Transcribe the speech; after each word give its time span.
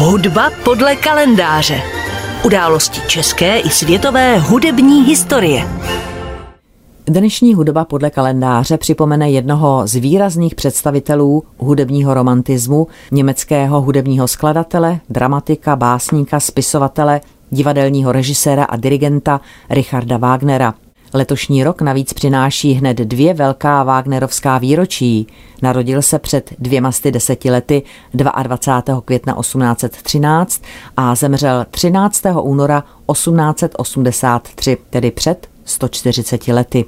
Hudba 0.00 0.50
podle 0.64 0.96
kalendáře. 0.96 1.82
Události 2.44 3.00
české 3.08 3.58
i 3.58 3.70
světové 3.70 4.38
hudební 4.38 5.04
historie. 5.04 5.68
Dnešní 7.06 7.54
hudba 7.54 7.84
podle 7.84 8.10
kalendáře 8.10 8.78
připomene 8.78 9.30
jednoho 9.30 9.86
z 9.86 9.94
výrazných 9.94 10.54
představitelů 10.54 11.42
hudebního 11.58 12.14
romantismu, 12.14 12.86
německého 13.12 13.80
hudebního 13.80 14.28
skladatele, 14.28 15.00
dramatika, 15.10 15.76
básníka, 15.76 16.40
spisovatele, 16.40 17.20
divadelního 17.50 18.12
režiséra 18.12 18.64
a 18.64 18.76
dirigenta 18.76 19.40
Richarda 19.70 20.16
Wagnera– 20.16 20.74
Letošní 21.14 21.64
rok 21.64 21.82
navíc 21.82 22.12
přináší 22.12 22.72
hned 22.72 22.96
dvě 22.96 23.34
velká 23.34 23.82
Wagnerovská 23.82 24.58
výročí. 24.58 25.26
Narodil 25.62 26.02
se 26.02 26.18
před 26.18 26.52
dvěma 26.58 26.92
sty 26.92 27.12
deseti 27.12 27.50
lety 27.50 27.82
22. 28.14 29.00
května 29.00 29.34
1813 29.40 30.62
a 30.96 31.14
zemřel 31.14 31.66
13. 31.70 32.22
února 32.42 32.84
1883, 33.12 34.76
tedy 34.90 35.10
před 35.10 35.48
140 35.64 36.48
lety. 36.48 36.84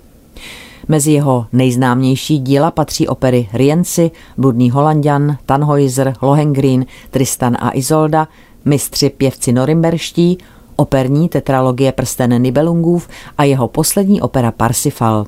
Mezi 0.89 1.13
jeho 1.13 1.47
nejznámější 1.53 2.39
díla 2.39 2.71
patří 2.71 3.09
opery 3.09 3.49
Rienci, 3.53 4.11
Bludný 4.37 4.71
Holandian, 4.71 5.37
Tannhäuser, 5.47 6.15
Lohengrin, 6.23 6.87
Tristan 7.11 7.57
a 7.61 7.71
Isolda, 7.75 8.29
mistři 8.65 9.11
pěvci 9.11 9.53
norimberští, 9.53 10.39
operní 10.81 11.29
tetralogie 11.29 11.93
Prsten 11.93 12.43
Nibelungův 12.43 13.09
a 13.39 13.45
jeho 13.45 13.69
poslední 13.69 14.21
opera 14.21 14.53
Parsifal. 14.53 15.27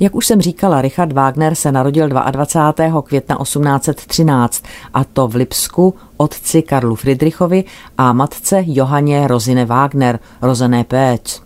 Jak 0.00 0.14
už 0.14 0.26
jsem 0.26 0.40
říkala, 0.40 0.82
Richard 0.82 1.12
Wagner 1.12 1.54
se 1.54 1.72
narodil 1.72 2.08
22. 2.08 3.02
května 3.02 3.36
1813 3.42 4.64
a 4.94 5.04
to 5.04 5.28
v 5.28 5.34
Lipsku 5.34 5.94
otci 6.16 6.62
Karlu 6.62 6.94
Friedrichovi 6.94 7.64
a 7.98 8.12
matce 8.12 8.62
Johanně 8.66 9.28
Rozine 9.28 9.64
Wagner, 9.64 10.18
rozené 10.42 10.84
Péc. 10.84 11.42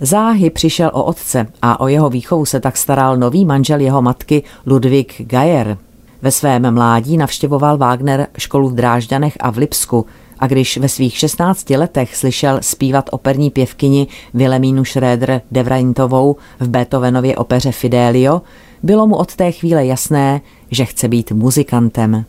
Záhy 0.00 0.50
přišel 0.50 0.90
o 0.92 1.04
otce 1.04 1.46
a 1.62 1.80
o 1.80 1.88
jeho 1.88 2.10
výchovu 2.10 2.44
se 2.44 2.60
tak 2.60 2.76
staral 2.76 3.16
nový 3.16 3.44
manžel 3.44 3.80
jeho 3.80 4.02
matky 4.02 4.42
Ludwig 4.66 5.14
Geyer. 5.18 5.78
Ve 6.22 6.30
svém 6.30 6.74
mládí 6.74 7.16
navštěvoval 7.16 7.76
Wagner 7.76 8.26
školu 8.38 8.68
v 8.68 8.74
Drážďanech 8.74 9.36
a 9.40 9.50
v 9.50 9.56
Lipsku, 9.56 10.06
a 10.38 10.46
když 10.46 10.78
ve 10.78 10.88
svých 10.88 11.18
16 11.18 11.70
letech 11.70 12.16
slyšel 12.16 12.58
zpívat 12.62 13.10
operní 13.12 13.50
pěvkyni 13.50 14.06
Vilemínu 14.34 14.82
Schröder 14.82 15.40
Devraintovou 15.50 16.36
v 16.60 16.68
Beethovenově 16.68 17.36
opeře 17.36 17.72
Fidelio, 17.72 18.42
bylo 18.82 19.06
mu 19.06 19.16
od 19.16 19.36
té 19.36 19.52
chvíle 19.52 19.86
jasné, 19.86 20.40
že 20.70 20.84
chce 20.84 21.08
být 21.08 21.32
muzikantem. 21.32 22.24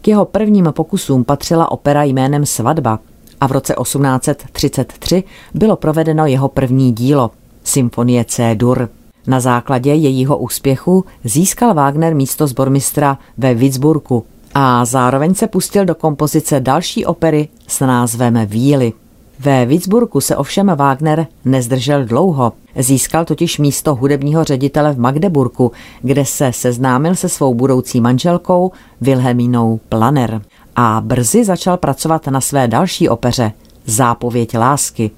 K 0.00 0.08
jeho 0.08 0.24
prvním 0.24 0.68
pokusům 0.70 1.24
patřila 1.24 1.70
opera 1.70 2.02
jménem 2.02 2.46
Svatba 2.46 2.98
a 3.40 3.46
v 3.46 3.52
roce 3.52 3.74
1833 3.82 5.24
bylo 5.54 5.76
provedeno 5.76 6.26
jeho 6.26 6.48
první 6.48 6.92
dílo, 6.92 7.30
Symfonie 7.64 8.24
C-dur. 8.24 8.88
Na 9.26 9.40
základě 9.40 9.94
jejího 9.94 10.38
úspěchu 10.38 11.04
získal 11.24 11.74
Wagner 11.74 12.14
místo 12.14 12.46
zbormistra 12.46 13.18
ve 13.38 13.54
Witzburgu 13.54 14.24
a 14.58 14.84
zároveň 14.84 15.34
se 15.34 15.46
pustil 15.46 15.84
do 15.84 15.94
kompozice 15.94 16.60
další 16.60 17.06
opery 17.06 17.48
s 17.66 17.80
názvem 17.80 18.46
Víly. 18.46 18.92
Ve 19.38 19.66
Witzburgu 19.66 20.20
se 20.20 20.36
ovšem 20.36 20.66
Wagner 20.76 21.26
nezdržel 21.44 22.04
dlouho. 22.04 22.52
Získal 22.76 23.24
totiž 23.24 23.58
místo 23.58 23.94
hudebního 23.94 24.44
ředitele 24.44 24.92
v 24.92 24.98
Magdeburku, 24.98 25.72
kde 26.02 26.24
se 26.24 26.52
seznámil 26.52 27.14
se 27.14 27.28
svou 27.28 27.54
budoucí 27.54 28.00
manželkou 28.00 28.72
Wilhelmínou 29.00 29.80
Planer 29.88 30.42
a 30.76 31.00
brzy 31.04 31.44
začal 31.44 31.76
pracovat 31.76 32.26
na 32.26 32.40
své 32.40 32.68
další 32.68 33.08
opeře 33.08 33.52
Zápověď 33.86 34.58
lásky. 34.58 35.10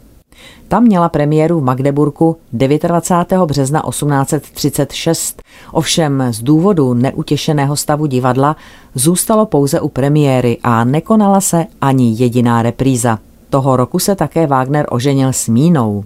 Tam 0.68 0.82
měla 0.82 1.08
premiéru 1.08 1.60
v 1.60 1.64
Magdeburku 1.64 2.36
29. 2.52 3.46
března 3.46 3.82
1836. 3.88 5.42
Ovšem 5.72 6.24
z 6.30 6.42
důvodu 6.42 6.94
neutěšeného 6.94 7.76
stavu 7.76 8.06
divadla 8.06 8.56
zůstalo 8.94 9.46
pouze 9.46 9.80
u 9.80 9.88
premiéry 9.88 10.58
a 10.62 10.84
nekonala 10.84 11.40
se 11.40 11.66
ani 11.80 12.14
jediná 12.18 12.62
repríza. 12.62 13.18
Toho 13.50 13.76
roku 13.76 13.98
se 13.98 14.14
také 14.14 14.46
Wagner 14.46 14.86
oženil 14.90 15.28
s 15.28 15.48
Mínou. 15.48 16.04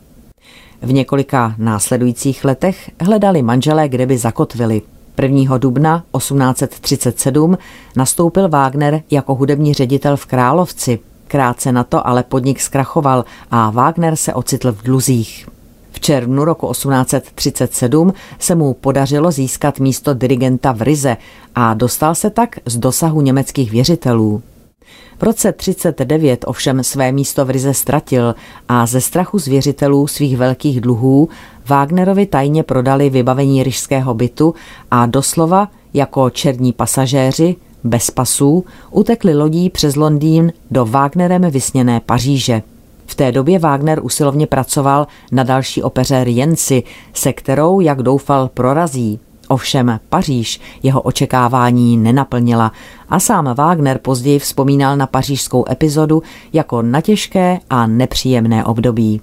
V 0.82 0.92
několika 0.92 1.54
následujících 1.58 2.44
letech 2.44 2.90
hledali 3.00 3.42
manželé, 3.42 3.88
kde 3.88 4.06
by 4.06 4.18
zakotvili. 4.18 4.82
1. 5.22 5.58
dubna 5.58 6.04
1837 6.16 7.58
nastoupil 7.96 8.48
Wagner 8.48 9.02
jako 9.10 9.34
hudební 9.34 9.74
ředitel 9.74 10.16
v 10.16 10.26
Královci– 10.26 10.98
Krátce 11.32 11.72
na 11.72 11.84
to 11.84 12.06
ale 12.06 12.22
podnik 12.22 12.60
zkrachoval 12.60 13.24
a 13.50 13.70
Wagner 13.70 14.16
se 14.16 14.34
ocitl 14.34 14.72
v 14.72 14.82
dluzích. 14.82 15.48
V 15.92 16.00
červnu 16.00 16.44
roku 16.44 16.72
1837 16.72 18.12
se 18.38 18.54
mu 18.54 18.74
podařilo 18.74 19.30
získat 19.30 19.78
místo 19.78 20.14
dirigenta 20.14 20.72
v 20.72 20.82
Rize 20.82 21.16
a 21.54 21.74
dostal 21.74 22.14
se 22.14 22.30
tak 22.30 22.56
z 22.66 22.76
dosahu 22.76 23.20
německých 23.20 23.70
věřitelů. 23.70 24.42
V 25.18 25.22
roce 25.22 25.52
39 25.52 26.44
ovšem 26.48 26.84
své 26.84 27.12
místo 27.12 27.44
v 27.44 27.50
Rize 27.50 27.74
ztratil 27.74 28.34
a 28.68 28.86
ze 28.86 29.00
strachu 29.00 29.38
z 29.38 29.46
věřitelů 29.46 30.06
svých 30.06 30.36
velkých 30.36 30.80
dluhů 30.80 31.28
Wagnerovi 31.66 32.26
tajně 32.26 32.62
prodali 32.62 33.10
vybavení 33.10 33.62
ryžského 33.62 34.14
bytu 34.14 34.54
a 34.90 35.06
doslova 35.06 35.68
jako 35.94 36.30
černí 36.30 36.72
pasažéři 36.72 37.56
bez 37.84 38.10
pasů 38.10 38.64
utekli 38.90 39.34
lodí 39.34 39.70
přes 39.70 39.96
Londýn 39.96 40.52
do 40.70 40.84
Wagnerem 40.84 41.42
vysněné 41.42 42.00
Paříže. 42.00 42.62
V 43.06 43.14
té 43.14 43.32
době 43.32 43.58
Wagner 43.58 44.00
usilovně 44.04 44.46
pracoval 44.46 45.06
na 45.32 45.42
další 45.42 45.82
opeře 45.82 46.24
Rienci, 46.24 46.82
se 47.14 47.32
kterou, 47.32 47.80
jak 47.80 48.02
doufal, 48.02 48.50
prorazí. 48.54 49.20
Ovšem 49.48 50.00
Paříž 50.08 50.60
jeho 50.82 51.00
očekávání 51.00 51.96
nenaplnila 51.96 52.72
a 53.08 53.20
sám 53.20 53.54
Wagner 53.54 53.98
později 53.98 54.38
vzpomínal 54.38 54.96
na 54.96 55.06
pařížskou 55.06 55.64
epizodu 55.70 56.22
jako 56.52 56.82
na 56.82 57.00
těžké 57.00 57.58
a 57.70 57.86
nepříjemné 57.86 58.64
období. 58.64 59.20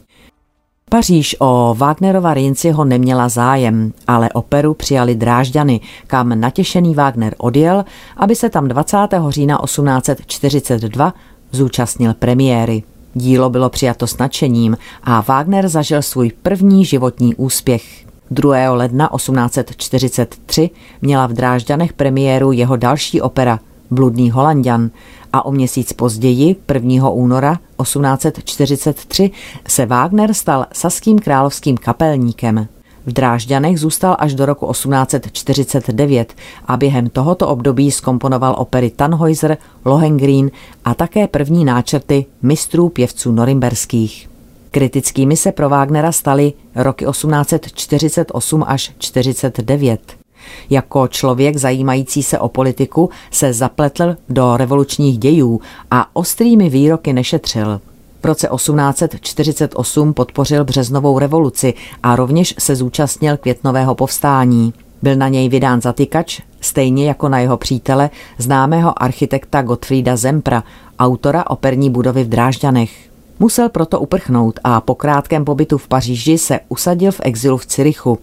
Paříž 0.89 1.35
o 1.39 1.75
Wagnerova 1.77 2.33
Rinciho 2.33 2.85
neměla 2.85 3.29
zájem, 3.29 3.93
ale 4.07 4.29
operu 4.29 4.73
přijali 4.73 5.15
Drážďany, 5.15 5.79
kam 6.07 6.39
natěšený 6.39 6.95
Wagner 6.95 7.35
odjel, 7.37 7.85
aby 8.17 8.35
se 8.35 8.49
tam 8.49 8.67
20. 8.67 8.97
října 9.29 9.59
1842 9.63 11.13
zúčastnil 11.51 12.13
premiéry. 12.13 12.83
Dílo 13.13 13.49
bylo 13.49 13.69
přijato 13.69 14.07
s 14.07 14.17
nadšením 14.17 14.77
a 15.03 15.21
Wagner 15.21 15.67
zažil 15.67 16.01
svůj 16.01 16.31
první 16.43 16.85
životní 16.85 17.35
úspěch. 17.35 17.83
2. 18.31 18.71
ledna 18.71 19.09
1843 19.15 20.69
měla 21.01 21.27
v 21.27 21.33
Drážďanech 21.33 21.93
premiéru 21.93 22.51
jeho 22.51 22.75
další 22.75 23.21
opera 23.21 23.59
Bludný 23.91 24.31
Holandian 24.31 24.89
a 25.33 25.45
o 25.45 25.51
měsíc 25.51 25.93
později, 25.93 26.55
1. 26.73 27.09
února 27.09 27.59
1843, 27.81 29.31
se 29.67 29.85
Wagner 29.85 30.33
stal 30.33 30.65
saským 30.73 31.19
královským 31.19 31.77
kapelníkem. 31.77 32.67
V 33.05 33.13
Drážďanech 33.13 33.79
zůstal 33.79 34.15
až 34.19 34.35
do 34.35 34.45
roku 34.45 34.71
1849 34.71 36.33
a 36.67 36.77
během 36.77 37.09
tohoto 37.09 37.47
období 37.47 37.91
skomponoval 37.91 38.55
opery 38.57 38.91
Tannhäuser, 38.95 39.57
Lohengrin 39.85 40.51
a 40.85 40.93
také 40.93 41.27
první 41.27 41.65
náčrty 41.65 42.25
mistrů 42.41 42.89
pěvců 42.89 43.31
norimberských. 43.31 44.29
Kritickými 44.71 45.37
se 45.37 45.51
pro 45.51 45.69
Wagnera 45.69 46.11
staly 46.11 46.53
roky 46.75 47.05
1848 47.05 48.63
až 48.67 48.91
49. 48.97 50.18
Jako 50.69 51.07
člověk 51.07 51.57
zajímající 51.57 52.23
se 52.23 52.39
o 52.39 52.49
politiku 52.49 53.09
se 53.31 53.53
zapletl 53.53 54.15
do 54.29 54.57
revolučních 54.57 55.17
dějů 55.17 55.61
a 55.91 56.07
ostrými 56.13 56.69
výroky 56.69 57.13
nešetřil. 57.13 57.81
V 58.21 58.25
roce 58.25 58.49
1848 58.55 60.13
podpořil 60.13 60.65
březnovou 60.65 61.19
revoluci 61.19 61.73
a 62.03 62.15
rovněž 62.15 62.55
se 62.59 62.75
zúčastnil 62.75 63.37
květnového 63.37 63.95
povstání. 63.95 64.73
Byl 65.01 65.15
na 65.15 65.27
něj 65.27 65.49
vydán 65.49 65.81
zatykač, 65.81 66.41
stejně 66.61 67.07
jako 67.07 67.29
na 67.29 67.39
jeho 67.39 67.57
přítele, 67.57 68.09
známého 68.37 69.03
architekta 69.03 69.61
Gottfrieda 69.61 70.15
Zempra, 70.15 70.63
autora 70.99 71.49
operní 71.49 71.89
budovy 71.89 72.23
v 72.23 72.29
Drážďanech. 72.29 73.09
Musel 73.39 73.69
proto 73.69 73.99
uprchnout 73.99 74.59
a 74.63 74.81
po 74.81 74.95
krátkém 74.95 75.45
pobytu 75.45 75.77
v 75.77 75.87
Paříži 75.87 76.37
se 76.37 76.59
usadil 76.69 77.11
v 77.11 77.21
exilu 77.23 77.57
v 77.57 77.65
Cirichu. 77.65 78.19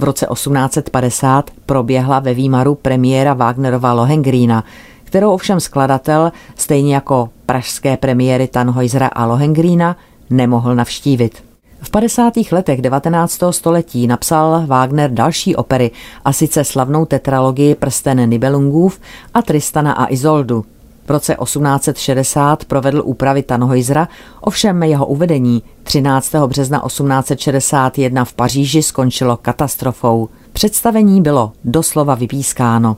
V 0.00 0.04
roce 0.04 0.26
1850 0.32 1.50
proběhla 1.66 2.18
ve 2.18 2.34
Výmaru 2.34 2.74
premiéra 2.74 3.34
Wagnerova 3.34 3.92
Lohengrína, 3.92 4.64
kterou 5.04 5.30
ovšem 5.32 5.60
skladatel, 5.60 6.32
stejně 6.56 6.94
jako 6.94 7.28
pražské 7.46 7.96
premiéry 7.96 8.46
Tannhäusera 8.46 9.08
a 9.12 9.26
Lohengrína, 9.26 9.96
nemohl 10.30 10.74
navštívit. 10.74 11.44
V 11.82 11.90
50. 11.90 12.32
letech 12.52 12.82
19. 12.82 13.40
století 13.50 14.06
napsal 14.06 14.62
Wagner 14.66 15.10
další 15.10 15.56
opery, 15.56 15.90
a 16.24 16.32
sice 16.32 16.64
slavnou 16.64 17.04
tetralogii 17.04 17.74
Prsten 17.74 18.30
Nibelungův 18.30 19.00
a 19.34 19.42
Tristana 19.42 19.92
a 19.92 20.12
Izoldu. 20.12 20.64
V 21.10 21.12
roce 21.12 21.36
1860 21.42 22.64
provedl 22.64 23.02
úpravy 23.04 23.42
Tannhäusera, 23.42 24.08
ovšem 24.40 24.82
jeho 24.82 25.06
uvedení 25.06 25.62
13. 25.82 26.34
března 26.46 26.82
1861 26.86 28.24
v 28.24 28.32
Paříži 28.32 28.82
skončilo 28.82 29.36
katastrofou. 29.36 30.28
Představení 30.52 31.22
bylo 31.22 31.52
doslova 31.64 32.14
vypískáno. 32.14 32.96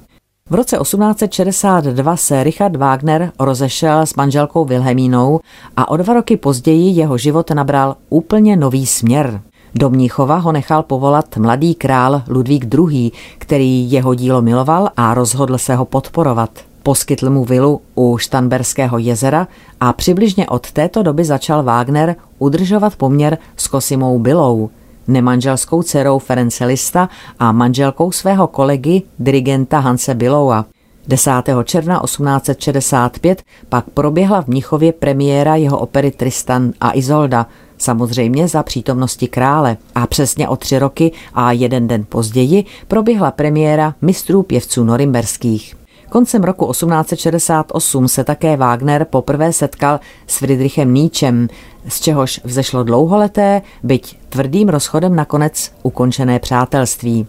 V 0.51 0.55
roce 0.55 0.77
1862 0.77 2.17
se 2.17 2.45
Richard 2.45 2.77
Wagner 2.77 3.33
rozešel 3.39 4.01
s 4.01 4.15
manželkou 4.15 4.65
Wilhelmínou 4.65 5.41
a 5.77 5.91
o 5.91 5.97
dva 5.97 6.15
roky 6.15 6.37
později 6.37 6.91
jeho 6.91 7.19
život 7.19 7.51
nabral 7.51 7.97
úplně 8.09 8.57
nový 8.57 8.87
směr. 8.87 9.41
Do 9.75 9.91
Mníchova 9.91 10.37
ho 10.37 10.53
nechal 10.53 10.83
povolat 10.83 11.37
mladý 11.37 11.75
král 11.75 12.23
Ludvík 12.29 12.75
II., 12.75 13.11
který 13.39 13.93
jeho 13.93 14.15
dílo 14.15 14.43
miloval 14.43 14.89
a 14.97 15.15
rozhodl 15.15 15.59
se 15.59 15.75
ho 15.75 15.85
podporovat. 15.85 16.72
Poskytl 16.83 17.31
mu 17.31 17.45
vilu 17.45 17.81
u 17.95 18.19
Štanberského 18.19 18.99
jezera 18.99 19.49
a 19.81 19.93
přibližně 19.93 20.47
od 20.47 20.71
této 20.71 21.03
doby 21.03 21.25
začal 21.25 21.63
Wagner 21.63 22.17
udržovat 22.39 22.97
poměr 22.97 23.39
s 23.57 23.69
Kosimou 23.69 24.19
Bilou, 24.19 24.71
nemanželskou 25.09 25.83
dcerou 25.83 26.19
Ference 26.19 26.65
Lista 26.65 27.09
a 27.39 27.53
manželkou 27.53 28.13
svého 28.13 28.47
kolegy, 28.47 29.03
dirigenta 29.19 29.79
Hanse 29.79 30.15
Biloua. 30.15 30.65
10. 31.09 31.31
června 31.65 32.01
1865 32.05 33.43
pak 33.69 33.91
proběhla 33.91 34.43
v 34.43 34.47
Mnichově 34.47 34.93
premiéra 34.93 35.57
jeho 35.57 35.79
opery 35.79 36.11
Tristan 36.11 36.73
a 36.81 36.97
Izolda, 36.97 37.47
samozřejmě 37.79 38.49
za 38.49 38.63
přítomnosti 38.63 39.29
krále. 39.29 39.77
A 39.95 40.07
přesně 40.07 40.49
o 40.49 40.57
tři 40.57 40.79
roky 40.79 41.13
a 41.35 41.53
jeden 41.53 41.89
den 41.89 42.05
později 42.09 42.65
proběhla 42.89 43.31
premiéra 43.31 43.95
mistrů 44.01 44.43
pěvců 44.43 44.85
norimberských. 44.85 45.82
Koncem 46.13 46.45
roku 46.45 46.73
1868 46.73 48.09
se 48.09 48.25
také 48.25 48.57
Wagner 48.57 49.07
poprvé 49.11 49.53
setkal 49.53 50.01
s 50.27 50.37
Friedrichem 50.37 50.95
Nietzschem, 50.95 51.49
z 51.89 52.01
čehož 52.01 52.41
vzešlo 52.45 52.85
dlouholeté, 52.85 53.63
byť 53.83 54.19
tvrdým 54.29 54.69
rozchodem 54.69 55.17
nakonec 55.17 55.73
ukončené 55.83 56.39
přátelství. 56.39 57.27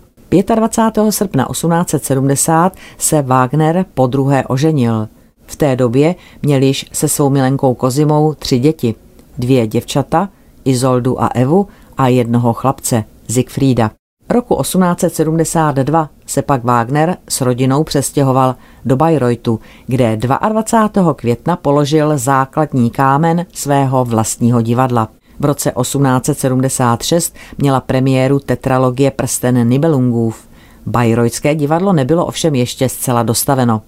25. 0.55 1.11
srpna 1.11 1.47
1870 1.51 2.75
se 2.97 3.21
Wagner 3.21 3.85
po 3.93 4.07
druhé 4.07 4.43
oženil. 4.47 5.07
V 5.45 5.55
té 5.55 5.75
době 5.75 6.15
měl 6.41 6.61
již 6.61 6.85
se 6.93 7.07
svou 7.07 7.29
milenkou 7.29 7.73
Kozimou 7.73 8.33
tři 8.33 8.59
děti. 8.59 8.95
Dvě 9.37 9.67
děvčata, 9.67 10.29
Izoldu 10.65 11.21
a 11.21 11.27
Evu 11.27 11.67
a 11.97 12.07
jednoho 12.07 12.53
chlapce, 12.53 13.03
Siegfrieda. 13.29 13.91
Roku 14.29 14.61
1872 14.61 16.09
se 16.33 16.41
pak 16.41 16.63
Wagner 16.63 17.17
s 17.29 17.41
rodinou 17.41 17.83
přestěhoval 17.83 18.55
do 18.85 18.95
Bayreuthu, 18.95 19.59
kde 19.87 20.17
22. 20.17 21.13
května 21.13 21.55
položil 21.55 22.17
základní 22.17 22.89
kámen 22.89 23.45
svého 23.53 24.05
vlastního 24.05 24.61
divadla. 24.61 25.09
V 25.39 25.45
roce 25.45 25.71
1876 25.81 27.35
měla 27.57 27.81
premiéru 27.81 28.39
tetralogie 28.39 29.11
Prsten 29.11 29.69
Nibelungův. 29.69 30.47
Bayreuthské 30.85 31.55
divadlo 31.55 31.93
nebylo 31.93 32.25
ovšem 32.25 32.55
ještě 32.55 32.89
zcela 32.89 33.23
dostaveno. 33.23 33.81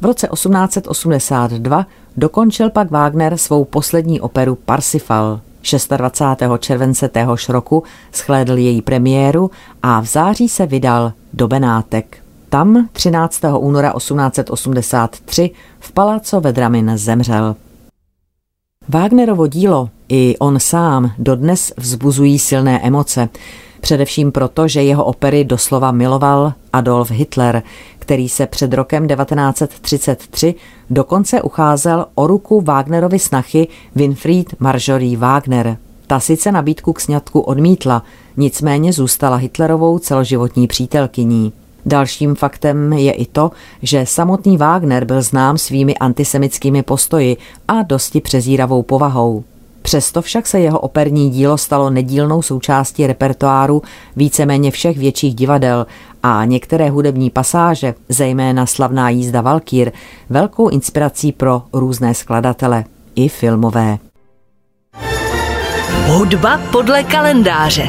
V 0.00 0.04
roce 0.04 0.28
1882 0.32 1.86
dokončil 2.16 2.70
pak 2.70 2.90
Wagner 2.90 3.36
svou 3.36 3.64
poslední 3.64 4.20
operu 4.20 4.54
Parsifal. 4.54 5.40
26. 5.62 5.92
července 6.58 7.08
téhož 7.08 7.48
roku 7.48 7.82
schlédl 8.12 8.58
její 8.58 8.82
premiéru 8.82 9.50
a 9.82 10.00
v 10.00 10.04
září 10.04 10.48
se 10.48 10.66
vydal 10.66 11.12
do 11.32 11.48
Benátek. 11.48 12.18
Tam 12.48 12.88
13. 12.92 13.40
února 13.58 13.92
1883 13.96 15.50
v 15.80 15.92
Paláco 15.92 16.40
Vedramin 16.40 16.92
zemřel. 16.94 17.56
Wagnerovo 18.88 19.46
dílo 19.46 19.88
i 20.08 20.36
on 20.38 20.60
sám 20.60 21.12
dodnes 21.18 21.72
vzbuzují 21.76 22.38
silné 22.38 22.80
emoce, 22.82 23.28
především 23.80 24.32
proto, 24.32 24.68
že 24.68 24.82
jeho 24.82 25.04
opery 25.04 25.44
doslova 25.44 25.90
miloval 25.92 26.52
Adolf 26.72 27.10
Hitler, 27.10 27.62
který 28.02 28.28
se 28.28 28.46
před 28.46 28.72
rokem 28.72 29.08
1933 29.08 30.54
dokonce 30.90 31.42
ucházel 31.42 32.06
o 32.14 32.26
ruku 32.26 32.60
Wagnerovi 32.60 33.18
snachy 33.18 33.68
Winfried 33.94 34.54
Marjorie 34.60 35.16
Wagner. 35.16 35.76
Ta 36.06 36.20
sice 36.20 36.52
nabídku 36.52 36.92
k 36.92 37.00
sňatku 37.00 37.40
odmítla, 37.40 38.02
nicméně 38.36 38.92
zůstala 38.92 39.36
Hitlerovou 39.36 39.98
celoživotní 39.98 40.66
přítelkyní. 40.66 41.52
Dalším 41.86 42.34
faktem 42.34 42.92
je 42.92 43.12
i 43.12 43.26
to, 43.26 43.50
že 43.82 44.06
samotný 44.06 44.56
Wagner 44.56 45.04
byl 45.04 45.22
znám 45.22 45.58
svými 45.58 45.96
antisemickými 45.96 46.82
postoji 46.82 47.36
a 47.68 47.82
dosti 47.82 48.20
přezíravou 48.20 48.82
povahou. 48.82 49.44
Přesto 49.82 50.22
však 50.22 50.46
se 50.46 50.60
jeho 50.60 50.80
operní 50.80 51.30
dílo 51.30 51.58
stalo 51.58 51.90
nedílnou 51.90 52.42
součástí 52.42 53.06
repertoáru 53.06 53.82
víceméně 54.16 54.70
všech 54.70 54.98
větších 54.98 55.34
divadel 55.34 55.86
a 56.22 56.44
některé 56.44 56.90
hudební 56.90 57.30
pasáže, 57.30 57.94
zejména 58.08 58.66
slavná 58.66 59.10
jízda 59.10 59.40
Valkýr, 59.40 59.92
velkou 60.30 60.68
inspirací 60.68 61.32
pro 61.32 61.62
různé 61.72 62.14
skladatele, 62.14 62.84
i 63.14 63.28
filmové. 63.28 63.98
Hudba 66.06 66.60
podle 66.72 67.04
kalendáře. 67.04 67.88